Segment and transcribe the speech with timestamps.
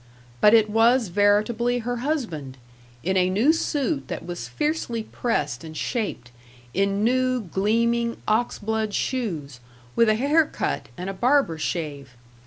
[0.39, 2.57] But it was veritably her husband,
[3.03, 6.31] in a new suit that was fiercely pressed and shaped,
[6.73, 9.59] in new, gleaming, ox blood shoes,
[9.95, 12.15] with a hair cut and a barber shave.